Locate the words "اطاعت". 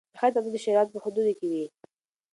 0.31-0.53